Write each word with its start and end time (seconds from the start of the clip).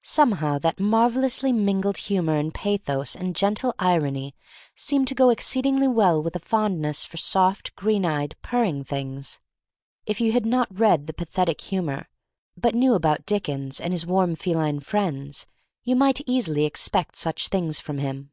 Somehow 0.00 0.58
that 0.60 0.80
marvelously 0.80 1.52
mingled 1.52 1.98
humor 1.98 2.38
and 2.38 2.54
pathos 2.54 3.14
and 3.14 3.36
gentle 3.36 3.74
irony 3.78 4.34
seem 4.74 5.04
to 5.04 5.14
go 5.14 5.28
exceedingly 5.28 5.86
well 5.88 6.22
with 6.22 6.34
a 6.34 6.38
fondness 6.38 7.04
for 7.04 7.18
soft, 7.18 7.76
green 7.76 8.02
eyed, 8.06 8.34
purring 8.40 8.82
things. 8.82 9.40
If 10.06 10.22
you 10.22 10.32
had 10.32 10.46
not 10.46 10.74
read 10.80 11.06
the 11.06 11.12
pathetic 11.12 11.60
humor, 11.60 12.08
but 12.56 12.74
knew 12.74 12.94
about 12.94 13.26
Dick 13.26 13.46
ens 13.46 13.78
and 13.78 13.92
his 13.92 14.06
warm 14.06 14.36
feline 14.36 14.80
friends 14.80 15.46
you 15.82 15.94
THE 15.94 15.98
STORY 15.98 15.98
OF 15.98 15.98
MARY 15.98 15.98
MAC 15.98 16.06
LANE 16.06 16.24
243 16.24 16.24
might 16.24 16.36
easily 16.40 16.64
expect 16.64 17.16
such 17.16 17.48
things 17.48 17.78
from 17.78 17.98
him. 17.98 18.30